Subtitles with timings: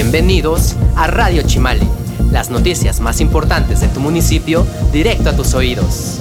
[0.00, 1.84] Bienvenidos a Radio Chimali,
[2.30, 6.20] las noticias más importantes de tu municipio directo a tus oídos.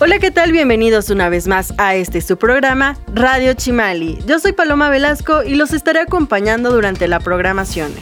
[0.00, 0.50] Hola, ¿qué tal?
[0.50, 4.18] Bienvenidos una vez más a este su programa, Radio Chimali.
[4.26, 7.92] Yo soy Paloma Velasco y los estaré acompañando durante la programación.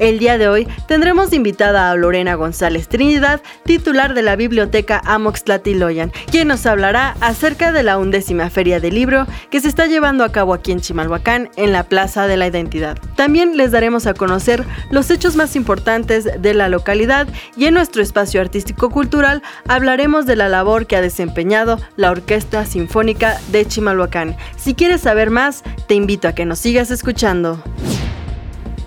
[0.00, 5.44] El día de hoy tendremos invitada a Lorena González Trinidad, titular de la Biblioteca Amox
[5.44, 10.24] Tlatiloyan, quien nos hablará acerca de la undécima Feria del Libro que se está llevando
[10.24, 12.98] a cabo aquí en Chimalhuacán, en la Plaza de la Identidad.
[13.14, 18.00] También les daremos a conocer los hechos más importantes de la localidad y en nuestro
[18.00, 24.34] espacio artístico-cultural hablaremos de la labor que ha desempeñado la Orquesta Sinfónica de Chimalhuacán.
[24.56, 27.62] Si quieres saber más, te invito a que nos sigas escuchando.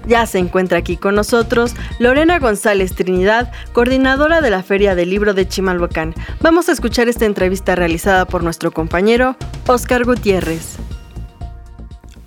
[0.07, 5.33] Ya se encuentra aquí con nosotros Lorena González Trinidad, coordinadora de la Feria del Libro
[5.33, 6.13] de Chimalhuacán.
[6.41, 9.35] Vamos a escuchar esta entrevista realizada por nuestro compañero
[9.67, 10.77] Oscar Gutiérrez.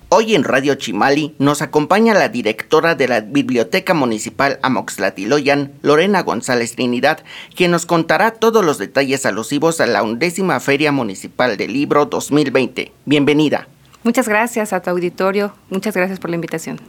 [0.09, 6.77] Hoy en Radio Chimali nos acompaña la directora de la Biblioteca Municipal Amoxlatiloyan, Lorena González
[6.77, 7.25] Trinidad,
[7.57, 12.93] quien nos contará todos los detalles alusivos a la undécima Feria Municipal del Libro 2020.
[13.05, 13.67] Bienvenida.
[14.07, 16.81] Muchas gracias a tu auditorio, muchas gracias por la invitación.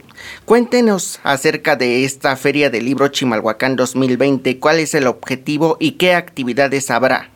[0.44, 6.14] Cuéntenos acerca de esta Feria del Libro Chimalhuacán 2020, cuál es el objetivo y qué
[6.14, 7.28] actividades habrá.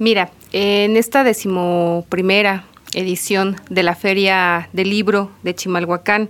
[0.00, 6.28] Mira, en esta decimoprimera edición de la Feria del Libro de Chimalhuacán,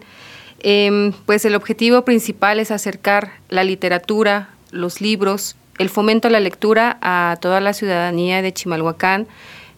[0.58, 6.40] em, pues el objetivo principal es acercar la literatura, los libros, el fomento a la
[6.40, 9.28] lectura a toda la ciudadanía de Chimalhuacán,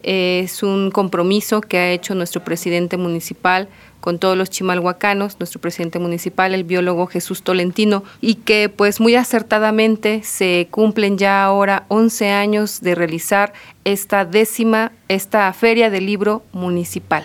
[0.02, 3.68] es un compromiso que ha hecho nuestro presidente municipal
[4.02, 9.14] con todos los chimalhuacanos, nuestro presidente municipal, el biólogo Jesús Tolentino, y que pues muy
[9.14, 13.52] acertadamente se cumplen ya ahora 11 años de realizar
[13.84, 17.24] esta décima, esta feria del libro municipal.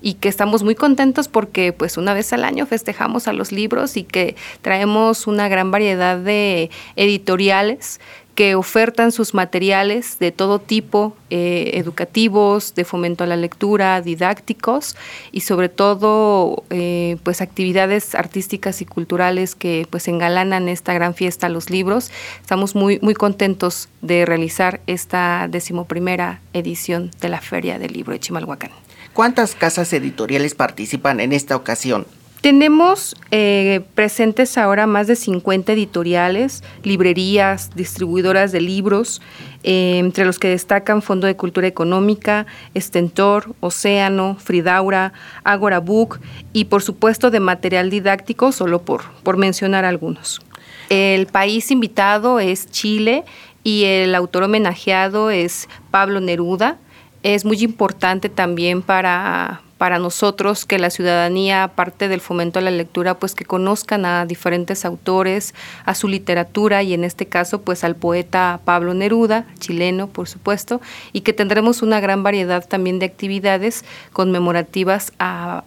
[0.00, 3.96] Y que estamos muy contentos porque pues una vez al año festejamos a los libros
[3.96, 8.00] y que traemos una gran variedad de editoriales
[8.34, 14.96] que ofertan sus materiales de todo tipo, eh, educativos, de fomento a la lectura, didácticos
[15.32, 21.48] y sobre todo eh, pues actividades artísticas y culturales que pues engalanan esta gran fiesta
[21.48, 22.10] los libros.
[22.40, 28.20] Estamos muy, muy contentos de realizar esta decimoprimera edición de la Feria del Libro de
[28.20, 28.70] Chimalhuacán.
[29.12, 32.06] ¿Cuántas casas editoriales participan en esta ocasión?
[32.44, 39.22] Tenemos eh, presentes ahora más de 50 editoriales, librerías, distribuidoras de libros,
[39.62, 42.44] eh, entre los que destacan Fondo de Cultura Económica,
[42.74, 46.20] Estentor, Océano, Fridaura, Agora Book
[46.52, 50.42] y por supuesto de material didáctico, solo por, por mencionar algunos.
[50.90, 53.24] El país invitado es Chile
[53.62, 56.76] y el autor homenajeado es Pablo Neruda.
[57.22, 62.70] Es muy importante también para, para nosotros que la ciudadanía, aparte del fomento a la
[62.70, 65.54] lectura, pues que conozcan a diferentes autores,
[65.84, 70.80] a su literatura y en este caso pues al poeta Pablo Neruda, chileno por supuesto,
[71.12, 75.62] y que tendremos una gran variedad también de actividades conmemorativas a,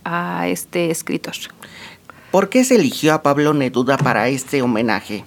[0.48, 1.34] este escritor.
[2.32, 5.24] ¿Por qué se eligió a Pablo Neruda para este homenaje?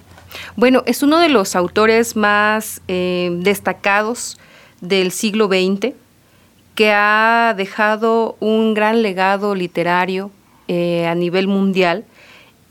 [0.55, 4.39] Bueno, es uno de los autores más eh, destacados
[4.79, 5.93] del siglo XX
[6.75, 10.31] que ha dejado un gran legado literario
[10.67, 12.05] eh, a nivel mundial.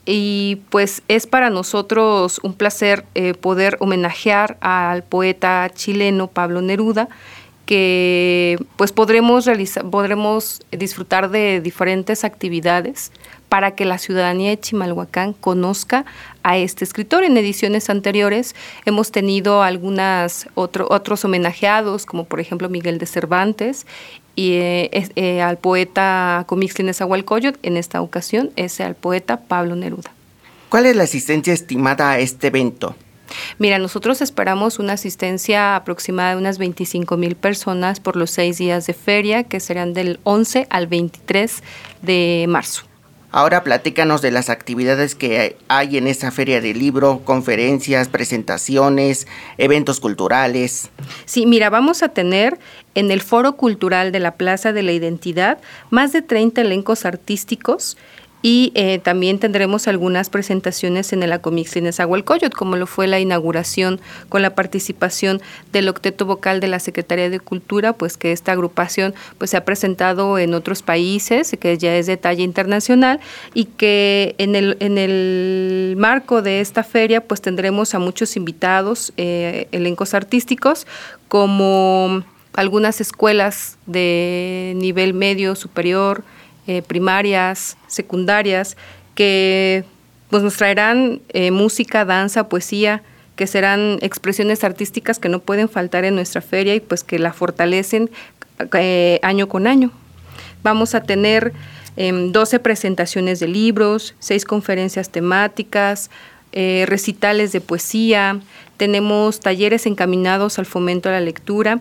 [0.06, 7.08] Y pues es para nosotros un placer eh, poder homenajear al poeta chileno Pablo Neruda
[7.70, 13.12] que pues podremos realizar, podremos disfrutar de diferentes actividades
[13.50, 16.06] para que la ciudadanía de Chimalhuacán conozca
[16.44, 17.24] a este escritor.
[17.24, 18.54] En ediciones anteriores
[18.86, 23.86] hemos tenido algunas otros homenajeados, como por ejemplo Miguel de Cervantes,
[24.36, 30.12] y eh, eh, al poeta Comixlin Nezahualcóyotl, en esta ocasión es al poeta Pablo Neruda.
[30.68, 32.94] ¿Cuál es la asistencia estimada a este evento?
[33.58, 38.86] Mira, nosotros esperamos una asistencia aproximada de unas 25 mil personas por los seis días
[38.86, 41.62] de feria, que serán del 11 al 23
[42.02, 42.89] de marzo.
[43.32, 50.00] Ahora platícanos de las actividades que hay en esa feria de libro, conferencias, presentaciones, eventos
[50.00, 50.90] culturales.
[51.26, 52.58] Sí, mira, vamos a tener
[52.96, 55.58] en el Foro Cultural de la Plaza de la Identidad
[55.90, 57.96] más de 30 elencos artísticos
[58.42, 64.00] y eh, también tendremos algunas presentaciones en el Acomix Nezahualcóyotl, como lo fue la inauguración
[64.28, 65.42] con la participación
[65.72, 69.64] del octeto vocal de la Secretaría de Cultura, pues que esta agrupación pues se ha
[69.64, 73.20] presentado en otros países, que ya es de talla internacional
[73.52, 79.12] y que en el, en el marco de esta feria pues tendremos a muchos invitados,
[79.16, 80.86] eh, elencos artísticos,
[81.28, 86.24] como algunas escuelas de nivel medio, superior,
[86.66, 88.76] eh, primarias, secundarias,
[89.14, 89.84] que
[90.28, 93.02] pues, nos traerán eh, música, danza, poesía,
[93.36, 97.32] que serán expresiones artísticas que no pueden faltar en nuestra feria y pues que la
[97.32, 98.10] fortalecen
[98.74, 99.90] eh, año con año.
[100.62, 101.52] Vamos a tener
[101.96, 106.10] 12 em, presentaciones de libros, 6 conferencias temáticas,
[106.52, 108.40] recitales de poesía,
[108.80, 111.80] tenemos talleres encaminados al fomento de la lectura,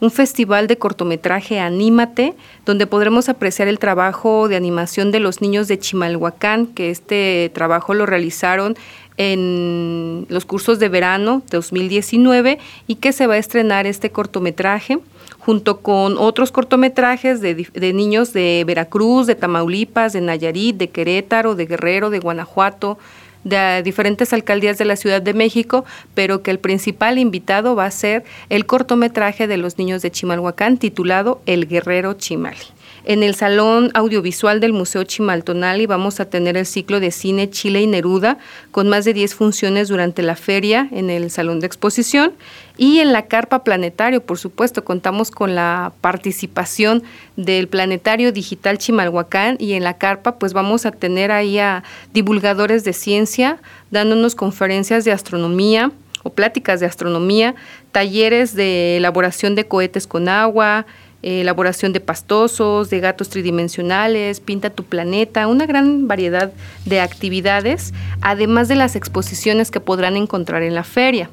[0.00, 2.34] un festival de cortometraje Anímate,
[2.66, 7.94] donde podremos apreciar el trabajo de animación de los niños de Chimalhuacán, que este trabajo
[7.94, 8.76] lo realizaron
[9.16, 14.98] en los cursos de verano 2019 y que se va a estrenar este cortometraje
[15.38, 21.54] junto con otros cortometrajes de, de, niños de Veracruz, de Tamaulipas, de Nayarit, de Querétaro,
[21.54, 22.98] de Guerrero, de Guanajuato,
[23.44, 27.90] de diferentes alcaldías de la Ciudad de México, pero que el principal invitado va a
[27.90, 32.56] ser el cortometraje de los niños de Chimalhuacán titulado El Guerrero Chimali.
[33.06, 37.82] En el Salón Audiovisual del Museo Chimaltonali vamos a tener el ciclo de cine Chile
[37.82, 38.38] y Neruda,
[38.70, 42.32] con más de 10 funciones durante la feria en el Salón de Exposición.
[42.78, 47.02] Y en la Carpa Planetario, por supuesto, contamos con la participación
[47.36, 51.84] del Planetario Digital Chimalhuacán y en la Carpa pues vamos a tener ahí a
[52.14, 53.58] divulgadores de ciencia
[53.90, 55.92] dándonos conferencias de astronomía
[56.22, 57.54] o pláticas de astronomía,
[57.92, 60.86] talleres de elaboración de cohetes con agua,
[61.24, 66.52] elaboración de pastosos, de gatos tridimensionales, pinta tu planeta, una gran variedad
[66.84, 71.30] de actividades, además de las exposiciones que podrán encontrar en la feria.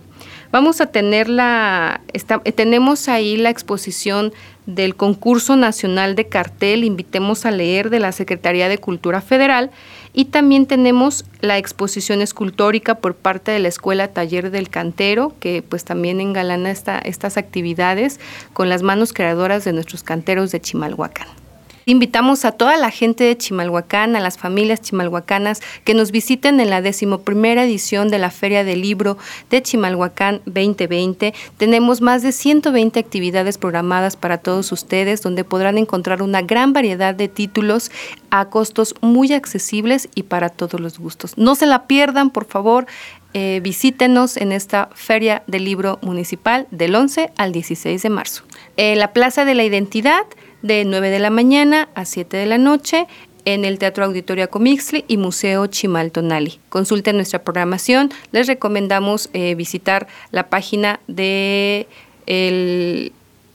[0.51, 2.01] Vamos a tener la,
[2.55, 4.33] tenemos ahí la exposición
[4.65, 9.71] del concurso nacional de cartel, invitemos a leer de la Secretaría de Cultura Federal
[10.13, 15.63] y también tenemos la exposición escultórica por parte de la Escuela Taller del Cantero, que
[15.67, 18.19] pues también engalana esta, estas actividades
[18.51, 21.40] con las manos creadoras de nuestros canteros de Chimalhuacán.
[21.85, 26.69] Invitamos a toda la gente de Chimalhuacán, a las familias chimalhuacanas, que nos visiten en
[26.69, 29.17] la decimoprimera edición de la Feria del Libro
[29.49, 31.33] de Chimalhuacán 2020.
[31.57, 37.15] Tenemos más de 120 actividades programadas para todos ustedes, donde podrán encontrar una gran variedad
[37.15, 37.91] de títulos
[38.29, 41.37] a costos muy accesibles y para todos los gustos.
[41.37, 42.85] No se la pierdan, por favor.
[43.33, 48.43] Eh, visítenos en esta Feria del Libro Municipal del 11 al 16 de marzo.
[48.75, 50.25] En la Plaza de la Identidad
[50.61, 53.07] de 9 de la mañana a 7 de la noche
[53.45, 56.59] en el Teatro Auditorio Comixli y Museo Chimaltonali.
[56.69, 58.11] Consulten nuestra programación.
[58.31, 61.87] Les recomendamos eh, visitar la página de
[62.27, 63.11] el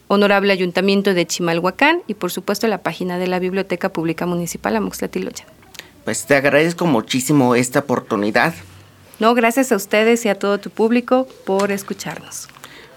[0.08, 5.47] Honorable Ayuntamiento de Chimalhuacán y por supuesto la página de la Biblioteca Pública Municipal Amoxtlatiloyan.
[6.05, 8.55] Pues te agradezco muchísimo esta oportunidad.
[9.19, 12.49] No, gracias a ustedes y a todo tu público por escucharnos.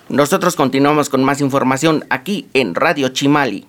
[0.09, 3.65] Nosotros continuamos con más información aquí en Radio Chimali.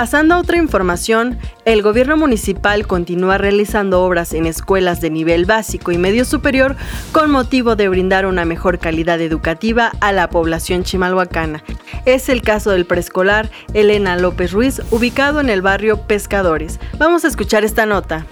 [0.00, 5.92] Pasando a otra información, el gobierno municipal continúa realizando obras en escuelas de nivel básico
[5.92, 6.74] y medio superior
[7.12, 11.62] con motivo de brindar una mejor calidad educativa a la población chimalhuacana.
[12.06, 16.80] Es el caso del preescolar Elena López Ruiz, ubicado en el barrio Pescadores.
[16.96, 18.24] Vamos a escuchar esta nota.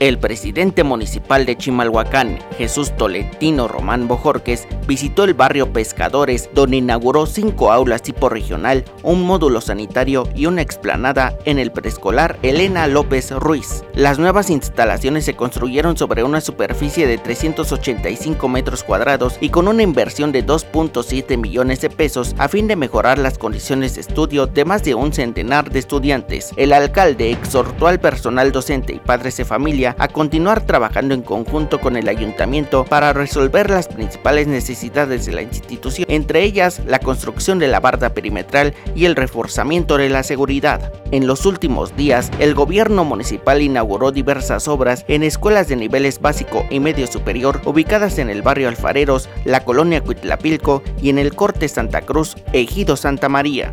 [0.00, 7.26] El presidente municipal de Chimalhuacán, Jesús Tolentino Román Bojorques, visitó el barrio Pescadores, donde inauguró
[7.26, 13.30] cinco aulas tipo regional, un módulo sanitario y una explanada en el preescolar Elena López
[13.30, 13.84] Ruiz.
[13.94, 19.84] Las nuevas instalaciones se construyeron sobre una superficie de 385 metros cuadrados y con una
[19.84, 24.64] inversión de 2.7 millones de pesos a fin de mejorar las condiciones de estudio de
[24.64, 26.50] más de un centenar de estudiantes.
[26.56, 31.80] El alcalde exhortó al personal docente y padres de familia a continuar trabajando en conjunto
[31.80, 37.58] con el ayuntamiento para resolver las principales necesidades de la institución, entre ellas la construcción
[37.58, 40.92] de la barda perimetral y el reforzamiento de la seguridad.
[41.10, 46.64] En los últimos días, el gobierno municipal inauguró diversas obras en escuelas de niveles básico
[46.70, 51.68] y medio superior ubicadas en el barrio Alfareros, la colonia Cuitlapilco y en el Corte
[51.68, 53.72] Santa Cruz, Ejido Santa María.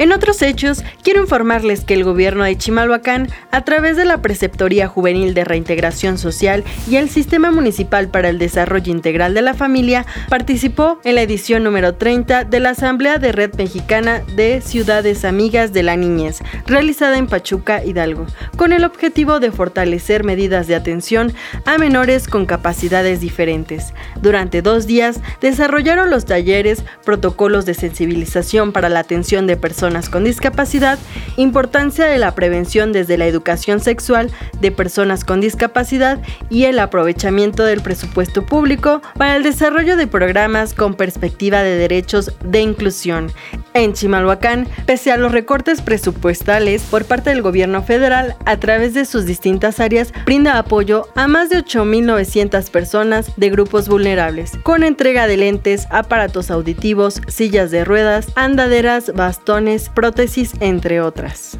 [0.00, 4.88] En otros hechos, quiero informarles que el gobierno de Chimalhuacán, a través de la Preceptoría
[4.88, 10.06] Juvenil de Reintegración Social y el Sistema Municipal para el Desarrollo Integral de la Familia,
[10.30, 15.74] participó en la edición número 30 de la Asamblea de Red Mexicana de Ciudades Amigas
[15.74, 18.24] de la Niñez, realizada en Pachuca, Hidalgo,
[18.56, 21.34] con el objetivo de fortalecer medidas de atención
[21.66, 23.92] a menores con capacidades diferentes.
[24.22, 30.08] Durante dos días, desarrollaron los talleres, protocolos de sensibilización para la atención de personas personas
[30.08, 31.00] con discapacidad,
[31.36, 34.30] importancia de la prevención desde la educación sexual
[34.60, 40.74] de personas con discapacidad y el aprovechamiento del presupuesto público para el desarrollo de programas
[40.74, 43.32] con perspectiva de derechos de inclusión.
[43.74, 49.04] En Chimalhuacán, pese a los recortes presupuestales por parte del gobierno federal, a través de
[49.04, 55.26] sus distintas áreas, brinda apoyo a más de 8.900 personas de grupos vulnerables, con entrega
[55.26, 61.58] de lentes, aparatos auditivos, sillas de ruedas, andaderas, bastones, prótesis, entre otras.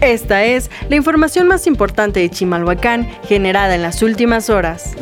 [0.00, 4.94] Esta es la información más importante de Chimalhuacán generada en las últimas horas.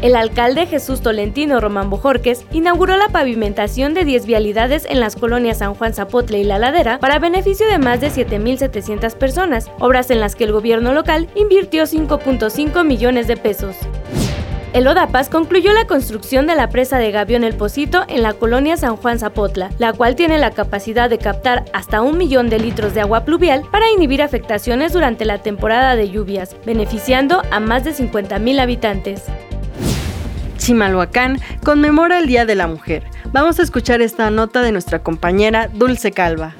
[0.00, 5.58] El alcalde Jesús Tolentino Román Bojorques inauguró la pavimentación de 10 vialidades en las colonias
[5.58, 10.20] San Juan Zapotle y La Ladera para beneficio de más de 7.700 personas, obras en
[10.20, 13.74] las que el gobierno local invirtió 5.5 millones de pesos.
[14.74, 18.76] El ODAPAS concluyó la construcción de la presa de Gavión El Pocito en la colonia
[18.76, 22.92] San Juan Zapotla, la cual tiene la capacidad de captar hasta un millón de litros
[22.92, 27.94] de agua pluvial para inhibir afectaciones durante la temporada de lluvias, beneficiando a más de
[27.94, 29.22] 50.000 habitantes.
[30.58, 33.04] Chimalhuacán conmemora el Día de la Mujer.
[33.32, 36.54] Vamos a escuchar esta nota de nuestra compañera Dulce Calva.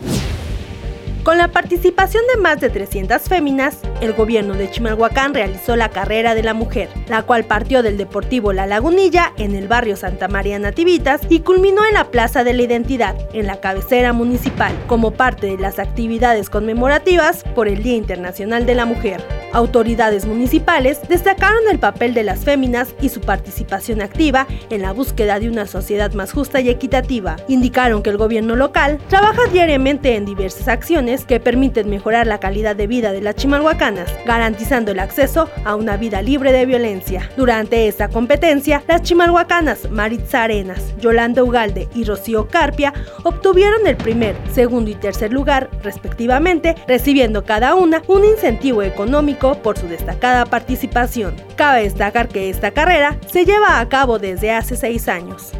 [1.28, 6.34] Con la participación de más de 300 féminas, el gobierno de Chimalhuacán realizó la Carrera
[6.34, 10.58] de la Mujer, la cual partió del Deportivo La Lagunilla en el barrio Santa María
[10.58, 15.48] Nativitas y culminó en la Plaza de la Identidad, en la cabecera municipal, como parte
[15.48, 19.22] de las actividades conmemorativas por el Día Internacional de la Mujer.
[19.52, 25.40] Autoridades municipales destacaron el papel de las féminas y su participación activa en la búsqueda
[25.40, 27.36] de una sociedad más justa y equitativa.
[27.48, 32.76] Indicaron que el gobierno local trabaja diariamente en diversas acciones que permiten mejorar la calidad
[32.76, 37.30] de vida de las chimalhuacanas, garantizando el acceso a una vida libre de violencia.
[37.36, 42.92] Durante esta competencia, las chimalhuacanas Maritza Arenas, Yolanda Ugalde y Rocío Carpia
[43.24, 49.78] obtuvieron el primer, segundo y tercer lugar, respectivamente, recibiendo cada una un incentivo económico por
[49.78, 51.34] su destacada participación.
[51.56, 55.52] Cabe destacar que esta carrera se lleva a cabo desde hace seis años.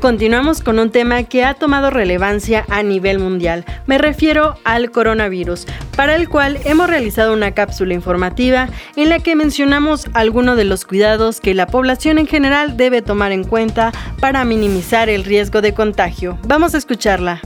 [0.00, 3.66] Continuamos con un tema que ha tomado relevancia a nivel mundial.
[3.86, 9.36] Me refiero al coronavirus, para el cual hemos realizado una cápsula informativa en la que
[9.36, 14.42] mencionamos algunos de los cuidados que la población en general debe tomar en cuenta para
[14.46, 16.38] minimizar el riesgo de contagio.
[16.46, 17.42] Vamos a escucharla.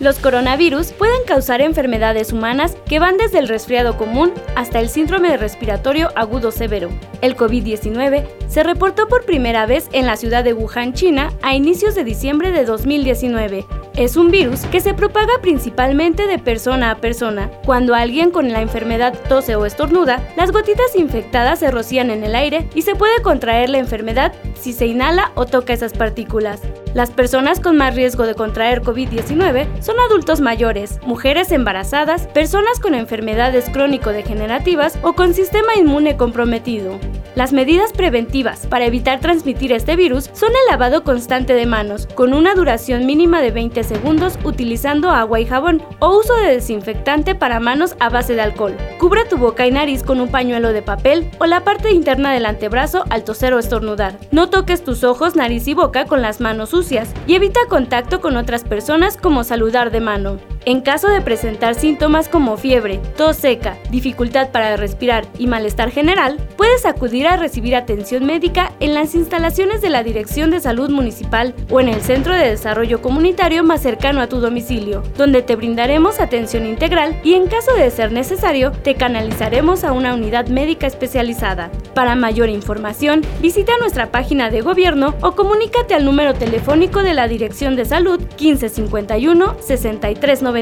[0.00, 5.36] Los coronavirus pueden causar enfermedades humanas que van desde el resfriado común hasta el síndrome
[5.36, 6.90] respiratorio agudo severo.
[7.20, 11.94] El COVID-19 se reportó por primera vez en la ciudad de Wuhan, China, a inicios
[11.94, 13.64] de diciembre de 2019.
[13.96, 17.48] Es un virus que se propaga principalmente de persona a persona.
[17.64, 22.34] Cuando alguien con la enfermedad tose o estornuda, las gotitas infectadas se rocían en el
[22.34, 26.60] aire y se puede contraer la enfermedad si se inhala o toca esas partículas.
[26.92, 32.96] Las personas con más riesgo de contraer COVID-19 son adultos mayores, mujeres embarazadas, personas con
[32.96, 36.98] enfermedades crónico-degenerativas o con sistema inmune comprometido.
[37.34, 42.32] Las medidas preventivas para evitar transmitir este virus son el lavado constante de manos, con
[42.32, 47.58] una duración mínima de 20 segundos utilizando agua y jabón, o uso de desinfectante para
[47.58, 48.76] manos a base de alcohol.
[49.00, 52.46] Cubre tu boca y nariz con un pañuelo de papel o la parte interna del
[52.46, 54.16] antebrazo al toser o estornudar.
[54.30, 58.36] No toques tus ojos, nariz y boca con las manos sucias y evita contacto con
[58.36, 60.38] otras personas como saludar de mano.
[60.66, 66.38] En caso de presentar síntomas como fiebre, tos seca, dificultad para respirar y malestar general,
[66.56, 71.54] puedes acudir a recibir atención médica en las instalaciones de la Dirección de Salud Municipal
[71.70, 76.18] o en el Centro de Desarrollo Comunitario más cercano a tu domicilio, donde te brindaremos
[76.18, 81.70] atención integral y en caso de ser necesario, te canalizaremos a una unidad médica especializada.
[81.92, 87.28] Para mayor información, visita nuestra página de gobierno o comunícate al número telefónico de la
[87.28, 90.53] Dirección de Salud 1551 6390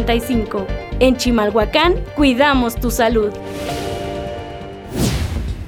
[1.01, 3.31] en Chimalhuacán, cuidamos tu salud.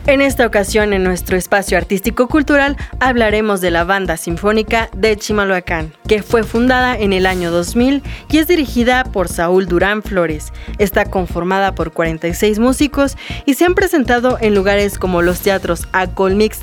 [0.07, 6.23] En esta ocasión, en nuestro espacio artístico-cultural, hablaremos de la Banda Sinfónica de Chimalhuacán, que
[6.23, 10.53] fue fundada en el año 2000 y es dirigida por Saúl Durán Flores.
[10.77, 16.61] Está conformada por 46 músicos y se han presentado en lugares como los teatros Acolmix,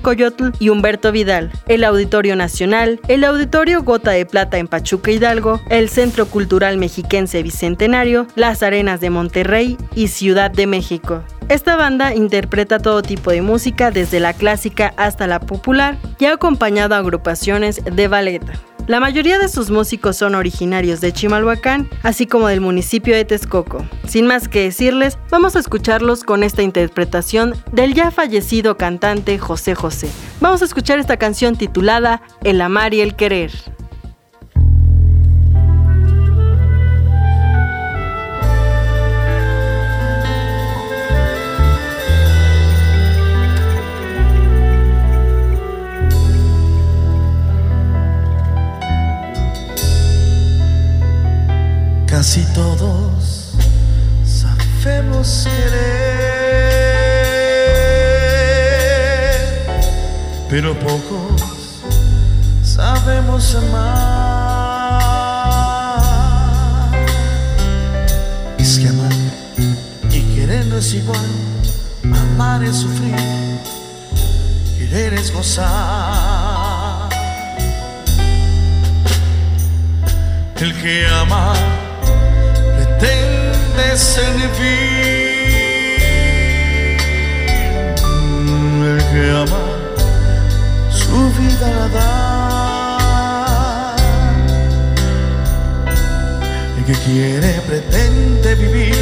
[0.00, 5.60] Coyotl y Humberto Vidal, el Auditorio Nacional, el Auditorio Gota de Plata en Pachuca Hidalgo,
[5.68, 11.24] el Centro Cultural Mexiquense Bicentenario, las Arenas de Monterrey y Ciudad de México.
[11.48, 12.14] Esta banda
[12.76, 17.82] todo tipo de música, desde la clásica hasta la popular, y ha acompañado a agrupaciones
[17.82, 18.42] de ballet.
[18.88, 23.84] La mayoría de sus músicos son originarios de Chimalhuacán, así como del municipio de Texcoco.
[24.06, 29.74] Sin más que decirles, vamos a escucharlos con esta interpretación del ya fallecido cantante José
[29.74, 30.08] José.
[30.40, 33.52] Vamos a escuchar esta canción titulada El amar y el querer.
[52.28, 53.54] Casi todos
[54.22, 55.78] sabemos querer,
[60.50, 61.80] pero pocos
[62.62, 63.88] sabemos amar.
[68.58, 69.10] Es que amar
[70.10, 71.30] y querer no es igual,
[72.04, 73.16] amar es sufrir,
[74.76, 77.08] querer es gozar.
[80.60, 81.54] El que ama
[83.98, 84.48] pretende servir.
[88.84, 89.64] El que ama
[90.90, 92.08] su vida la da.
[96.78, 98.94] El que quiere pretende vivir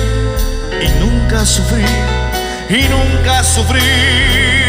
[0.81, 1.87] y nunca sufrir,
[2.71, 4.66] y nunca sufrir.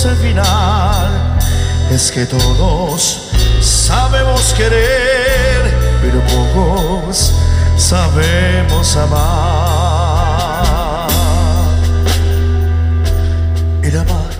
[0.00, 1.38] Conoce el final.
[1.90, 3.30] Es que todos
[3.60, 7.32] sabemos querer, pero pocos
[7.76, 9.90] sabemos amar.
[13.82, 14.30] El amar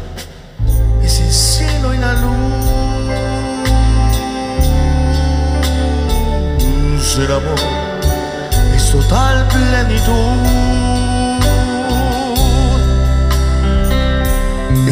[1.03, 2.31] es el cielo y la luz.
[7.19, 7.61] El amor
[8.75, 10.70] es total plenitud.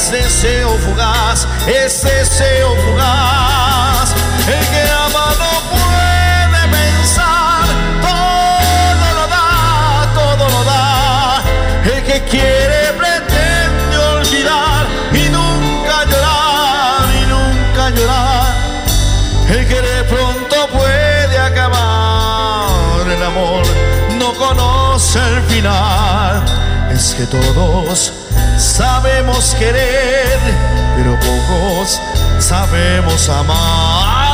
[0.00, 4.14] es deseo fugaz, es deseo fugaz.
[4.48, 7.66] El que ama no puede pensar,
[8.00, 11.42] todo lo da, todo lo da.
[11.84, 18.54] El que quiere pretende olvidar y nunca llorar, y nunca llorar.
[19.50, 23.62] El que de pronto puede acabar el amor
[24.18, 26.42] no conoce el final.
[26.90, 28.19] Es que todos
[28.80, 30.38] sabemos querer,
[30.96, 32.00] pero pocos
[32.38, 34.29] sabemos amar.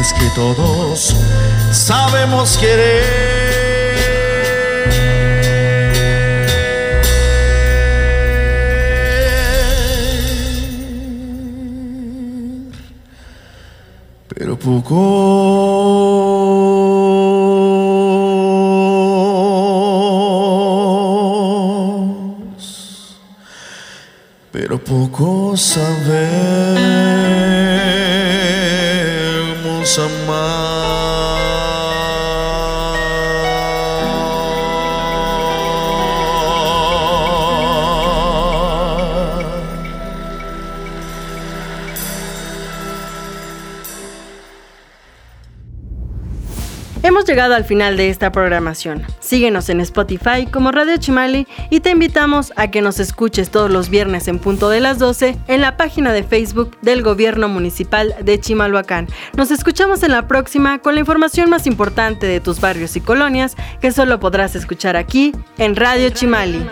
[0.00, 1.14] Es que todos
[1.72, 3.04] sabemos querer,
[14.28, 15.20] pero pocos
[24.50, 26.49] pero poco sabemos
[47.10, 49.02] Hemos llegado al final de esta programación.
[49.18, 53.90] Síguenos en Spotify como Radio Chimali y te invitamos a que nos escuches todos los
[53.90, 58.38] viernes en punto de las 12 en la página de Facebook del Gobierno Municipal de
[58.38, 59.08] Chimalhuacán.
[59.36, 63.56] Nos escuchamos en la próxima con la información más importante de tus barrios y colonias
[63.80, 66.64] que solo podrás escuchar aquí en Radio Chimali.